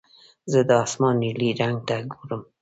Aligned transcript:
زه 0.51 0.59
د 0.69 0.71
اسمان 0.83 1.15
نیلي 1.23 1.49
رنګ 1.59 1.77
ته 1.87 1.95
ګورم. 2.11 2.41